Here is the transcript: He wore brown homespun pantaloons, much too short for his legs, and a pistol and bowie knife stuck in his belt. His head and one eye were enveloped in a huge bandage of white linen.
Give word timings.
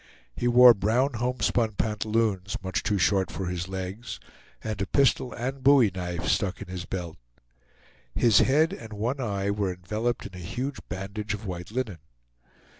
He 0.35 0.47
wore 0.47 0.73
brown 0.73 1.13
homespun 1.13 1.73
pantaloons, 1.73 2.57
much 2.63 2.81
too 2.81 2.97
short 2.97 3.29
for 3.29 3.45
his 3.45 3.67
legs, 3.67 4.19
and 4.63 4.81
a 4.81 4.87
pistol 4.87 5.31
and 5.31 5.61
bowie 5.61 5.91
knife 5.93 6.25
stuck 6.25 6.59
in 6.59 6.69
his 6.69 6.85
belt. 6.85 7.17
His 8.15 8.39
head 8.39 8.73
and 8.73 8.93
one 8.93 9.19
eye 9.21 9.51
were 9.51 9.71
enveloped 9.71 10.25
in 10.25 10.33
a 10.33 10.43
huge 10.43 10.79
bandage 10.89 11.35
of 11.35 11.45
white 11.45 11.69
linen. 11.69 11.99